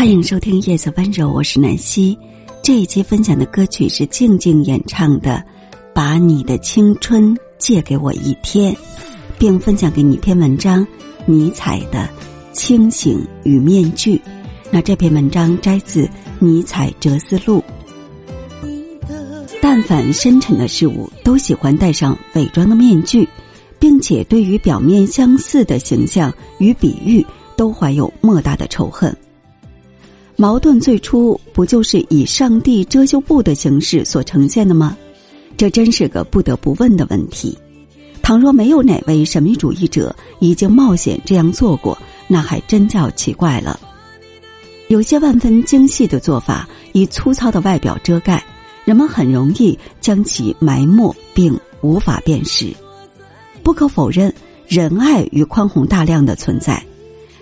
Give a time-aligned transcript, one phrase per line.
[0.00, 2.18] 欢迎收听《夜色温柔》，我是南希。
[2.62, 5.44] 这一期分享的歌曲是静静演唱的
[5.92, 8.72] 《把你的青春借给我一天》，
[9.38, 10.86] 并分享给你一篇文章：
[11.26, 12.08] 尼采的
[12.54, 14.16] 《清醒与面具》。
[14.70, 16.06] 那这篇文章摘自
[16.38, 17.62] 《尼采哲思录》。
[19.60, 23.28] 但凡深沉的事物，都喜欢戴上伪装的面具，
[23.78, 27.22] 并且对于表面相似的形象与比喻，
[27.54, 29.14] 都怀有莫大的仇恨。
[30.40, 34.96] 矛盾最初不就是以上帝遮羞布的形式所呈现的吗？
[35.54, 37.58] 这真是个不得不问的问题。
[38.22, 43.78] 倘若没有哪位神秘主义者已经冒险这样做过，那还真叫奇怪了。
[44.88, 48.42] 有些万分精细的做法，以粗糙的外表遮盖，
[48.86, 52.74] 人们很容易将其埋没并无法辨识。
[53.62, 54.32] 不可否认，
[54.66, 56.82] 仁爱与宽宏大量的存在。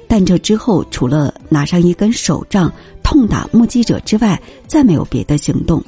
[0.09, 5.84] 但这之后，除了拿上一根手杖痛打目击者之外，再没有别的行动。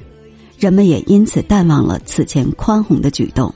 [0.59, 3.53] 人们也因此淡忘了此前宽宏的举动。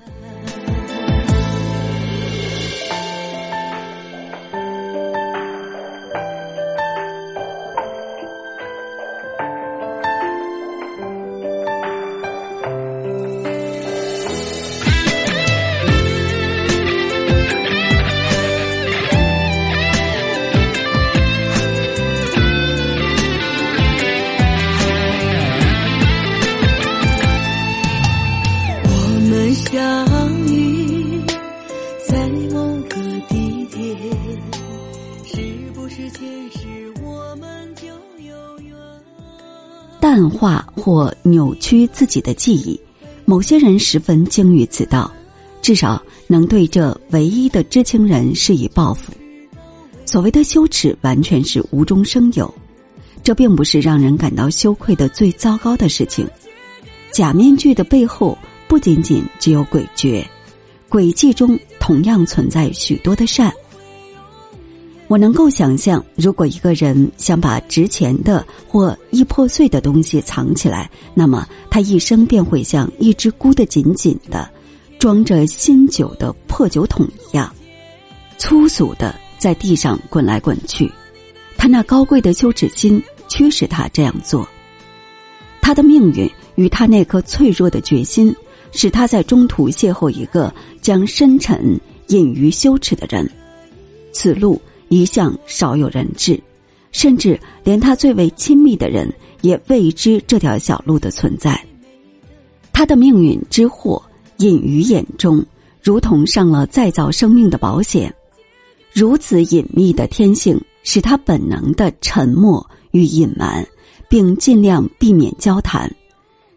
[33.75, 33.80] 是
[35.75, 36.22] 不是前
[36.53, 37.89] 世我们就
[38.22, 38.72] 有缘？
[40.00, 42.80] 淡化或扭曲自己的记忆，
[43.25, 45.12] 某些人十分精于此道，
[45.61, 49.12] 至少能对这唯一的知情人施以报复。
[50.06, 52.55] 所谓的羞耻，完全是无中生有，
[53.25, 56.24] 这并不是让人感到羞愧的最糟糕的事情。
[57.11, 58.39] 假面具的背后。
[58.67, 60.24] 不仅仅只有诡谲，
[60.89, 63.52] 诡计中同样存在许多的善。
[65.09, 74.48] 我能够想象，如果一个人想把值钱的或易破碎的东西藏起来，那么他一生便会像一只箍得紧紧的、
[74.98, 77.53] 装着新酒的破酒桶一样，
[78.39, 80.91] 粗俗的在地上滚来滚去。
[81.57, 84.47] 他那高贵的羞耻心驱使他这样做。
[85.61, 88.35] 他的命运与他那颗脆弱的决心。
[88.77, 93.25] 使他在中途邂逅一个将深沉隐于羞耻的人，
[94.13, 94.61] 此路
[94.95, 96.41] 一向少有人知，
[96.93, 99.13] 甚至连他最为亲密的人
[99.43, 101.61] 也未知这条小路的存在。
[102.73, 104.01] 他的命运之祸
[104.39, 105.45] 隐于眼中，
[105.83, 108.15] 如同上了再造生命的保险。
[108.93, 113.67] 如此隐秘的天性，使他本能的沉默与隐瞒，
[114.09, 115.93] 并尽量避免交谈。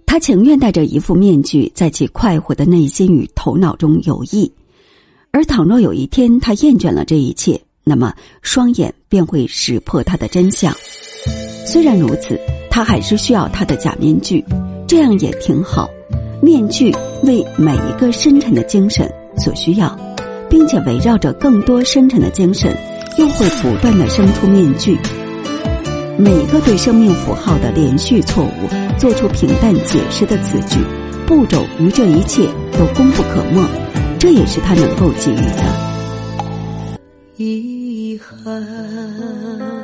[0.05, 4.49] 他情愿戴着一副面具，在其快活的内心与头脑中游弋，
[5.31, 10.75] 而倘若有一天他厌倦了这一切，那么双眼便会识破他的真相。
[11.65, 12.37] 虽然如此，
[12.69, 14.43] 他还是需要他的假面具，
[14.85, 15.89] 这样也挺好。
[16.41, 16.93] 面具
[17.23, 19.97] 为每一个深沉的精神所需要，
[20.49, 22.75] 并且围绕着更多深沉的精神，
[23.17, 24.97] 又会不断的生出面具。
[26.19, 30.79] 每一个对生命符号的连续错误，做出平淡解释的词句，
[31.25, 33.61] 步骤与这一切都功不可没，
[34.19, 35.87] 这也是他能够给予的
[37.37, 37.76] 一
[38.49, 39.76] 啊